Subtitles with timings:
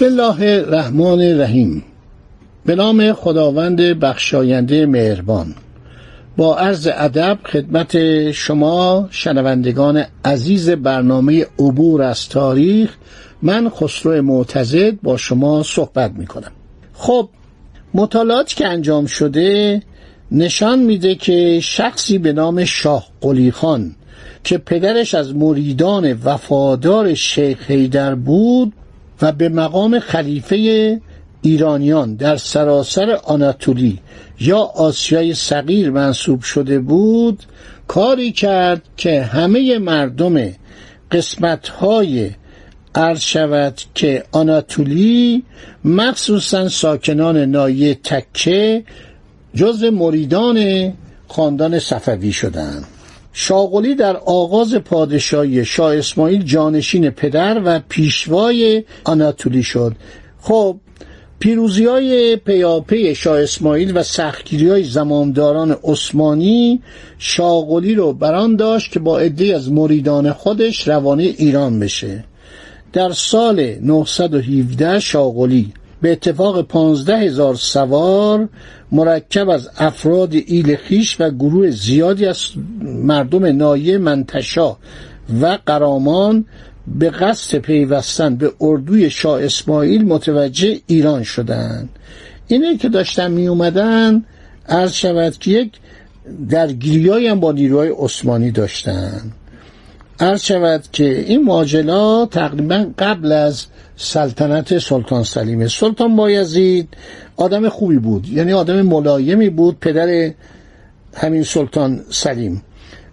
[0.00, 1.84] بسم الله الرحمن الرحیم.
[2.66, 5.54] به نام خداوند بخشاینده مهربان.
[6.36, 12.96] با عرض ادب خدمت شما شنوندگان عزیز برنامه عبور از تاریخ
[13.42, 16.52] من خسرو معتزد با شما صحبت می کنم
[16.94, 17.28] خب
[17.94, 19.82] مطالعاتی که انجام شده
[20.32, 23.94] نشان میده که شخصی به نام شاه قلی خان
[24.44, 28.72] که پدرش از مریدان وفادار شیخ حیدر بود
[29.22, 31.00] و به مقام خلیفه
[31.42, 33.98] ایرانیان در سراسر آناتولی
[34.40, 37.42] یا آسیای صغیر منصوب شده بود
[37.88, 40.50] کاری کرد که همه مردم
[41.10, 42.30] قسمتهای
[42.94, 45.42] عرض شود که آناتولی
[45.84, 48.84] مخصوصا ساکنان نایه تکه
[49.54, 50.92] جز مریدان
[51.28, 52.84] خاندان صفوی شدند.
[53.32, 59.96] شاغلی در آغاز پادشاهی شاه اسماعیل جانشین پدر و پیشوای آناتولی شد.
[60.40, 60.76] خب
[61.38, 66.82] پیروزی های پیاپی شاه اسماعیل و سختگیری های زمامداران عثمانی
[67.18, 72.24] شاغلی رو بران داشت که با عده از مریدان خودش روانه ایران بشه.
[72.92, 78.48] در سال 917 شاغلی به اتفاق پانزده هزار سوار
[78.92, 82.38] مرکب از افراد ایل خیش و گروه زیادی از
[82.82, 84.76] مردم نایه منتشا
[85.40, 86.44] و قرامان
[86.86, 91.88] به قصد پیوستن به اردوی شاه اسماعیل متوجه ایران شدند.
[92.46, 94.24] اینه که داشتن می اومدن
[94.68, 95.72] عرض شود که یک
[96.48, 99.32] درگیری هم با نیروهای عثمانی داشتن.
[100.20, 103.66] عرض شود که این ماجلا تقریبا قبل از
[103.96, 105.68] سلطنت سلطان سلیمه.
[105.68, 106.88] سلطان بایزید
[107.36, 110.30] آدم خوبی بود یعنی آدم ملایمی بود پدر
[111.14, 112.62] همین سلطان سلیم.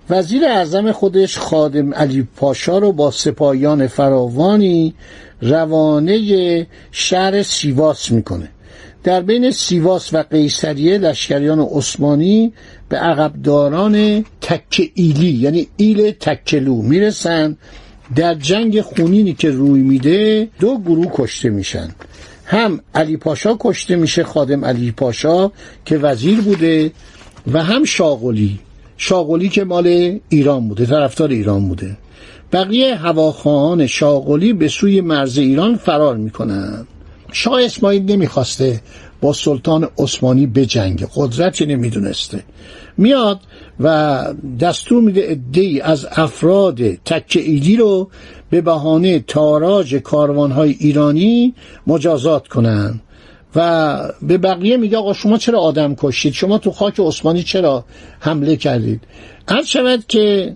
[0.10, 4.94] وزیر اعظم خودش خادم علی پاشا رو با سپاهیان فراوانی
[5.42, 8.50] روانه شهر سیواس می‌کنه.
[9.04, 12.54] در بین سیواس و قیصریه لشکریان عثمانی
[12.90, 17.58] به عقبداران تکه ایلی یعنی ایل تکلو می‌رسن.
[18.16, 21.90] در جنگ خونینی که روی میده دو گروه کشته میشن.
[22.46, 25.52] هم علی پاشا کشته میشه خادم علی پاشا
[25.86, 26.92] که وزیر بوده
[27.54, 28.60] و هم شاغلی.
[28.98, 31.98] شاغلی که مال ایران بوده طرفدار ایران بوده.
[32.54, 36.88] بقیه هواخواهان شاغلی به سوی مرز ایران فرار می‌کنن.
[37.32, 38.82] شاه اسماعیل نمی‌خواسته
[39.22, 41.08] با سلطان عثمانی بجنگه.
[41.16, 42.44] قدرتی نمی‌دونسته.
[42.98, 43.40] میاد
[43.80, 44.26] و
[44.60, 48.10] دستور میده ادهی از افراد تکه ایلی رو
[48.50, 51.54] به بهانه تاراج کاروانهای ایرانی
[51.88, 53.02] مجازات کنن.
[53.56, 57.86] و به بقیه میگه آقا شما چرا آدم کشید شما تو خاک عثمانی چرا
[58.20, 59.02] حمله کردید؟
[59.50, 60.56] هر شود که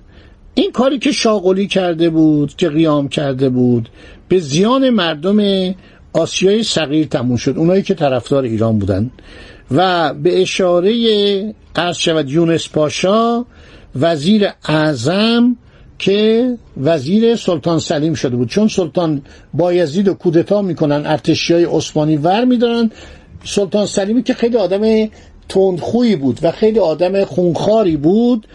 [0.53, 3.89] این کاری که شاغلی کرده بود که قیام کرده بود
[4.27, 5.37] به زیان مردم
[6.13, 7.57] آسیای صغیر تموم شد.
[7.57, 9.11] اونایی که طرفدار ایران بودن.
[9.71, 13.45] و به اشاره عرض شود یونس پاشا
[13.95, 15.55] وزیر اعظم
[15.99, 18.49] که وزیر سلطان سلیم شده بود.
[18.49, 19.21] چون سلطان
[19.53, 22.91] بایزید و کودتا می‌کنن ارتشی های عثمانی ور میدارن.
[23.43, 25.09] سلطان سلیمی که خیلی آدم
[25.49, 28.47] تندخویی بود و خیلی آدم خونخاری بود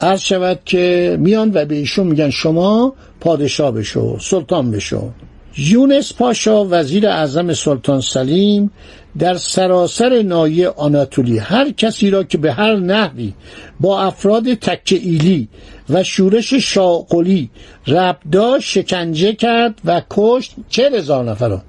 [0.00, 5.10] عرض شود که میان و به ایشون میگن شما پادشاه بشو سلطان بشو.
[5.56, 8.70] یونس پاشا وزیر اعظم سلطان سلیم
[9.18, 13.32] در سراسر نایه آناتولی هر کسی را که به هر نحوی
[13.80, 15.48] با افراد تکه ایلی
[15.90, 17.50] و شورش شاقلی
[17.86, 21.62] ربدا شکنجه کرد و کشت چه هزار نفر را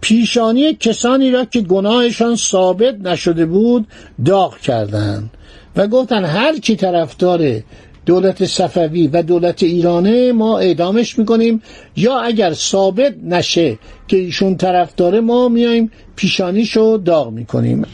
[0.00, 3.86] پیشانی کسانی را که گناهشان ثابت نشده بود
[4.24, 5.30] داغ کردند.
[5.76, 7.62] و گفتن هر کی طرفدار
[8.08, 11.62] دولت صفوی و دولت ایرانه ما اعدامش می‌کنیم.
[11.96, 13.78] یا اگر ثابت نشه
[14.08, 17.86] که ایشون طرف داره ما میایم پیشانیشو داغ می‌کنیم.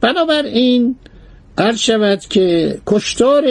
[0.00, 0.96] بنابراین
[1.58, 3.44] عرض شود که کشتار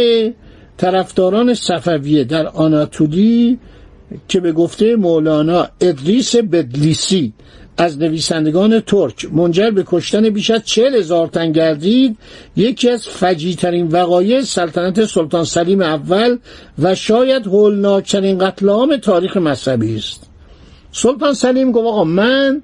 [0.77, 3.59] طرفداران صفویه در آناتولی
[4.27, 7.33] که به گفته مولانا ادریس بدلیسی
[7.81, 12.17] از نویسندگان ترک منجر به کشتن بیش از چهل هزار تن گردید
[12.55, 16.37] یکی از فجیترین وقایع سلطنت سلطان سلیم اول
[16.79, 20.29] و شاید هولناکترین قتل عام تاریخ مذهبی است.
[20.91, 22.61] سلطان سلیم گفت آقا من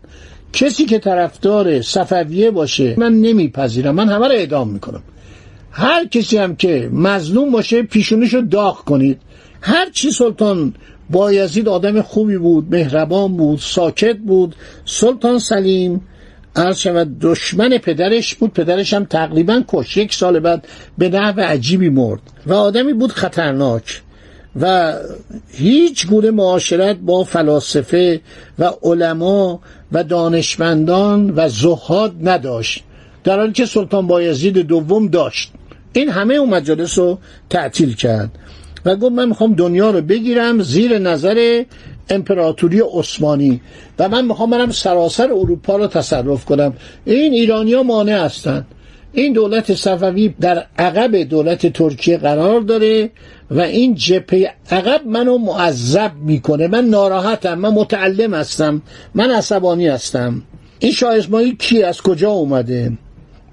[0.54, 5.04] کسی که طرفدار صفویه باشه من نمیپذیرم من همه رو اعدام می‌کنم.
[5.72, 9.22] هر کسی هم که مظلوم باشه پیشونیشو داغ کنید.
[9.62, 10.74] هر چی سلطان
[11.10, 14.56] بایزید آدم خوبی بود مهربان بود ساکت بود.
[14.86, 16.02] سلطان سلیم
[16.56, 18.54] عرض شود دشمن پدرش بود.
[18.54, 19.98] پدرش هم تقریبا کش.
[19.98, 20.68] یک سال بعد
[20.98, 22.22] به نحو عجیبی مرد.
[22.48, 24.02] و آدمی بود خطرناک.
[24.62, 24.94] و
[25.52, 28.22] هیچ گونه معاشرت با فلاسفه
[28.60, 29.60] و علما
[29.92, 32.84] و دانشمندان و زهاد نداشت.
[33.24, 35.52] در حالی که سلطان بایزید دوم داشت.
[35.94, 37.20] این همه اون مجالس رو
[37.50, 38.32] تعطیل کرد.
[38.86, 41.64] و گفت من می‌خوام دنیا رو بگیرم زیر نظر
[42.10, 43.62] امپراتوری عثمانی
[44.00, 46.74] و من می‌خوام برم سراسر اروپا رو تصرف کنم.
[47.06, 48.68] این ایرانیا مانع هستند
[49.14, 53.10] این دولت صفوی در عقب دولت ترکیه قرار داره
[53.52, 56.68] و این جپه عقب منو معذب می‌کنه.
[56.68, 58.82] من ناراحتم من متعلم هستم
[59.14, 60.42] من عصبانی هستم.
[60.80, 62.92] این شاه اسماعیل کی از کجا اومده؟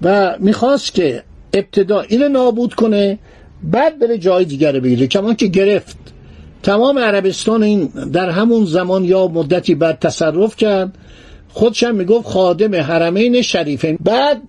[0.01, 3.19] و می‌خواست که ابتدا اینو نابود کنه
[3.63, 5.07] بعد بره جای دیگر بگیره.
[5.07, 5.97] کمان که گرفت.
[6.63, 10.95] تمام عربستان این در همون زمان یا مدتی بعد تصرف کرد.
[11.53, 14.41] خودشم می‌گفت خادم حرمین شریفین بعد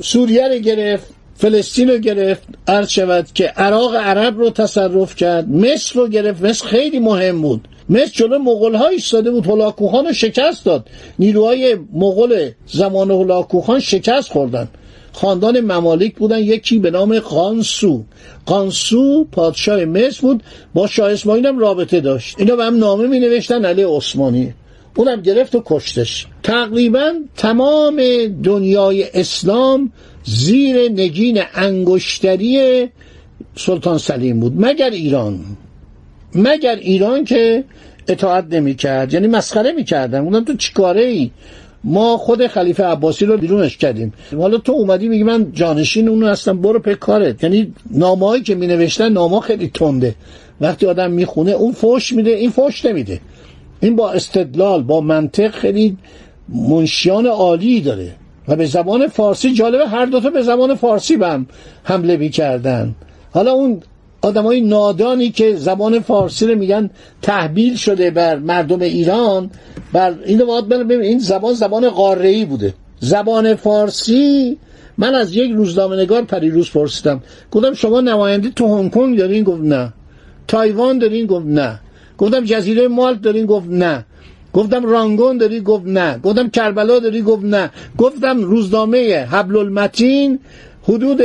[0.00, 2.42] سوریه رو گرفت فلسطین رو گرفت.
[2.68, 5.48] عرض شود که عراق عرب رو تصرف کرد.
[5.48, 6.42] مصر رو گرفت.
[6.42, 7.68] مصر خیلی مهم بود.
[7.90, 9.46] مصر جلو مغول ها ایستاده بود.
[9.46, 10.88] هلاکوخان رو شکست داد.
[11.18, 14.68] نیروهای مغول زمان هلاکوخان شکست خوردن.
[15.12, 16.38] خاندان ممالک بودن.
[16.38, 18.04] یکی به نام قانسو
[18.46, 20.42] قانسو پادشاه مصر بود.
[20.74, 22.40] با شاه اسماعیل هم رابطه داشت.
[22.40, 24.54] اینا به هم نامه می نوشتن علی عثمانی.
[24.96, 26.26] اونم گرفت و کشتش.
[26.42, 28.02] تقریبا تمام
[28.44, 29.92] دنیای اسلام
[30.24, 32.88] زیر نگین انگشتری
[33.56, 34.52] سلطان سلیم بود.
[34.56, 35.40] مگر ایران.
[36.34, 37.64] مگر ایران که
[38.08, 41.30] اطاعت نمی کرد یعنی مسخره می کردن اونم تو چیکاره ای
[41.84, 44.12] ما خود خلیفه عباسی رو بیرونش کردیم.
[44.38, 47.44] حالا تو اومدی میگی من جانشین اونو هستم برو پی کارت.
[47.44, 50.14] یعنی نامه‌ای که می نوشتن نامه خیلی تنده.
[50.60, 53.20] وقتی آدم می‌خونه اون فوش میده این فوش نمیده.
[53.80, 55.96] این با استدلال با منطق خیلی
[56.48, 58.14] منشیان عالی داره.
[58.48, 61.46] و به زبان فارسی جالبه هر دوتا به زبان فارسی به هم
[61.84, 62.94] حمله می‌کردن.
[63.30, 63.82] حالا اون
[64.22, 66.90] آدمای نادانی که زبان فارسی رو میگن
[67.22, 69.50] تحمیل شده بر مردم ایران
[69.92, 72.74] بر اینو باید ببین این زبان زبان قاره بوده.
[73.00, 74.58] زبان فارسی
[74.98, 77.22] من از یک روزنامه نگار پریروز پرسیدم.
[77.52, 79.92] گفتم شما نماینده تو هنگ کنگ دارین؟ گفت نه.
[80.48, 81.80] تایوان دارین؟ گفت نه.
[82.18, 84.04] گفتم جزیره مالت دارین؟ گفت نه.
[84.52, 86.18] گفتم رانگون داری گفت نه.
[86.18, 87.70] گفتم کربلا داری گفت نه.
[87.98, 90.38] گفتم روزنامه حبل المتین
[90.82, 91.20] حدود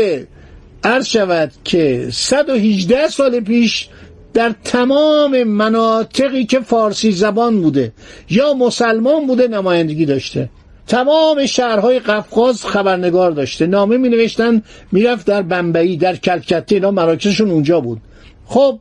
[0.85, 3.87] عرض شود که 118 سال پیش
[4.33, 7.93] در تمام مناطقی که فارسی زبان بوده
[8.29, 10.49] یا مسلمان بوده نمایندگی داشته.
[10.87, 13.67] تمام شهرهای قفقاز خبرنگار داشته.
[13.67, 18.01] نامه می نوشتن می‌رفت در بمبئی در کلکته اینا مراکزشون اونجا بود.
[18.45, 18.79] خب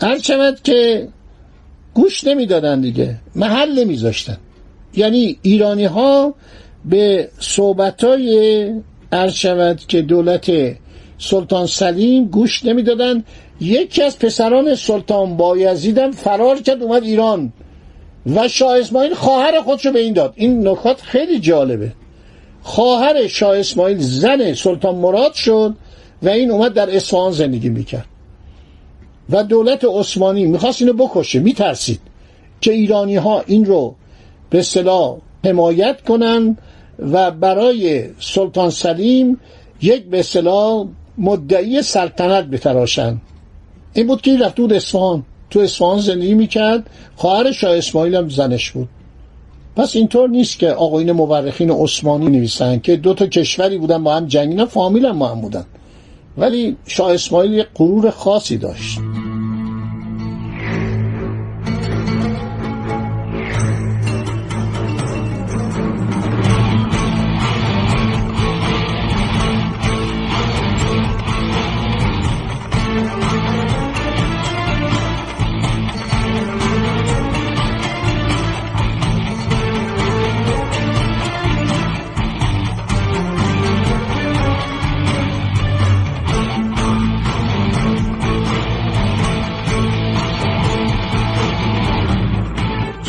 [0.00, 1.08] هر شود که
[1.94, 3.16] گوش نمی‌دادن دیگه.
[3.34, 4.36] محل نمیذاشتن
[4.94, 6.34] یعنی ایرانی ها
[6.84, 8.70] به صحبت های
[9.32, 10.50] شود که دولت
[11.18, 13.24] سلطان سلیم گوش نمی‌دادن
[13.60, 17.52] یکی از پسران سلطان بایزیدم فرار کرد اومد ایران
[18.26, 20.32] و شاه اسماعیل خواهر خودشو به این داد.
[20.36, 21.92] این نکات خیلی جالبه.
[22.62, 25.74] خواهر شاه اسماعیل زن سلطان مراد شد
[26.22, 28.06] و این اومد در اصفهان زندگی می‌کرد.
[29.30, 32.00] و دولت عثمانی می‌خواست اینو بکشه میترسید
[32.60, 33.94] که ایرانی ها این رو
[34.50, 36.56] به صلاح حمایت کنن
[36.98, 39.40] و برای سلطان سلیم
[39.82, 40.86] یک به صلاح
[41.18, 43.20] مدعی سلطنت بتراشن
[43.92, 45.24] این بود که رفت بود اصفهان.
[45.50, 46.90] تو اصفهان زندگی می‌کرد.
[47.16, 48.88] خواهر شاه اسماعیل هم زنش بود.
[49.76, 54.26] پس اینطور نیست که آقاین مورخین عثمانی نویسن که دو تا کشوری بودن با هم
[54.26, 55.64] جنگیدن فامیل هم با هم بودن.
[56.38, 58.98] ولی شاه اسماعیل یک غرور خاصی داشت.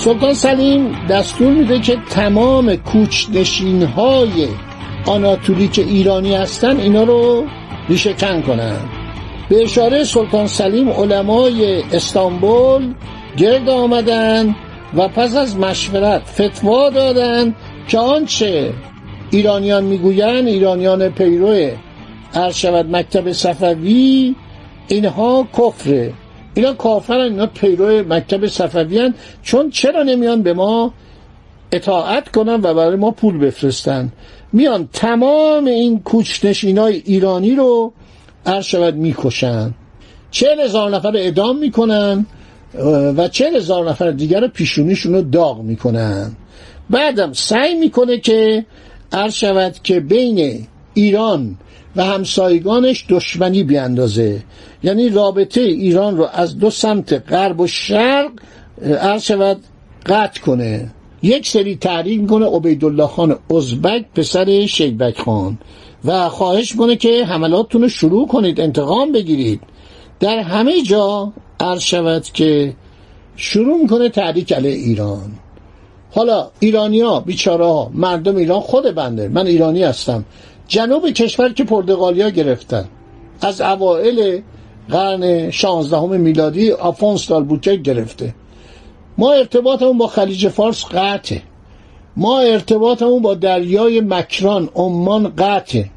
[0.09, 4.47] سلطان سلیم دستور میده که تمام کوچنشین های
[5.05, 7.45] آناتولی که ایرانی هستن اینا رو
[7.89, 8.77] ریشهکن کنن.
[9.49, 12.93] به اشاره سلطان سلیم علمای استانبول
[13.37, 14.55] گرد آمدن
[14.97, 17.55] و پس از مشورت فتوا دادند
[17.87, 18.73] که آنچه
[19.31, 21.69] ایرانیان می‌گویند ایرانیان پیرو
[22.53, 24.35] شود مکتب صفوی
[24.87, 26.13] اینها کفره
[26.59, 29.13] اینا کافرن اینا پیرو مکتب صفوی
[29.43, 30.93] چون چرا نمیان به ما
[31.71, 34.11] اطاعت کنن و برای ما پول بفرستن؟
[34.53, 37.93] میان تمام این کوچنشینای ایرانی رو
[38.45, 39.73] عرض شود می‌کشن.
[40.31, 42.25] چهل هزار نفر اعدام می‌کنن
[43.17, 46.31] و چهل هزار نفر دیگر پیشونیشون رو داغ می‌کنن.
[46.89, 48.65] بعدم سعی می‌کنه که
[49.11, 51.57] عرض شود که بین ایران
[51.95, 54.43] و همسایگانش دشمنی بیاندازه.
[54.83, 58.31] یعنی رابطه ایران رو از دو سمت غرب و شرق
[59.01, 59.57] عرض شود
[60.05, 60.91] قطع کنه.
[61.21, 65.57] یک سری تحریک می‌کنه عبیدالله خان ازبک پسر شیبک خان.
[66.05, 69.61] و خواهش کنه که حملاتتون رو شروع کنید انتقام بگیرید.
[70.19, 72.73] در همه جا عرض شود که
[73.35, 75.31] شروع می‌کنه تحریک علیه ایران.
[76.11, 79.27] حالا ایرانیا بیچاره مردم ایران خود بنده.
[79.27, 80.25] من ایرانی هستم.
[80.69, 82.85] جنوب کشور که پرتغالیا گرفتن.
[83.41, 84.41] از اوائل
[84.89, 88.35] قرن 16 میلادی آفونس دالبوچک گرفته.
[89.17, 91.41] ما ارتباطمون با خلیج فارس قطعه.
[92.17, 95.89] ما ارتباطمون با دریای مکران عمان قطعه.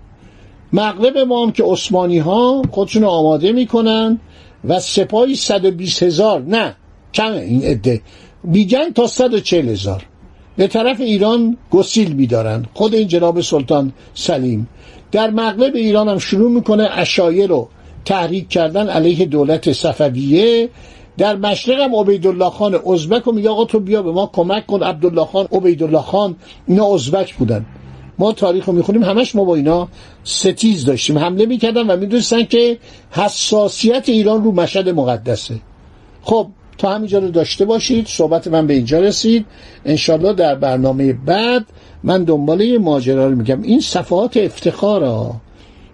[0.72, 4.20] مغرب ما هم که عثمانی ها خودشون آماده می‌کنن
[4.64, 6.76] و سپاهی 120 هزار نه
[7.14, 8.00] کمه این عده.
[8.44, 10.06] میگن تا 140 هزار.
[10.56, 14.68] به طرف ایران گسیل میدارن خود این جناب سلطان سلیم.
[15.12, 17.68] در مغرب ایران هم شروع می‌کنه اشایه رو
[18.04, 20.68] تحریک کردن علیه دولت صفویه.
[21.18, 24.82] در مشرق هم عبیدالله خان ازبک و میگه آقا تو بیا به ما کمک کن.
[24.82, 26.36] عبدالله خان عبیدالله خان
[26.68, 27.66] اینا ازبک بودن.
[28.18, 29.04] ما تاریخ رو می‌خونیم.
[29.04, 29.88] همش ما با اینا
[30.24, 31.18] ستیز داشتیم.
[31.18, 32.78] حمله می‌کردن و می‌دونستن که
[33.10, 35.54] حساسیت ایران رو مشهد مقدسه.
[36.22, 36.46] خب
[36.78, 39.46] تا همینجا رو داشته باشید صحبت من به اینجا رسید.
[39.84, 41.66] انشالله در برنامه بعد
[42.02, 43.62] من دنباله ماجرا رو میگم.
[43.62, 45.40] این صفحات افتخار ها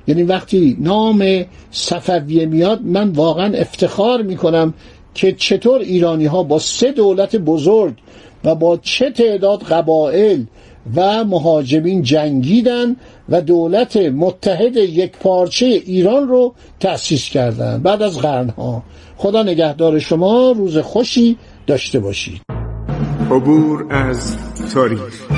[0.07, 4.75] یعنی وقتی نام صفویه میاد من واقعا افتخار می‌کنم
[5.15, 7.95] که چطور ایرانی ها با سه دولت بزرگ
[8.45, 10.43] و با چه تعداد قبائل
[10.97, 12.97] و مهاجمین جنگیدن
[13.29, 18.83] و دولت متحد یک پارچه ایران رو تأسیس کردند بعد از قرنها.
[19.17, 22.41] خدا نگهدار شما روز خوشی داشته باشید.
[23.31, 24.37] عبور از
[24.75, 25.38] تاریخ.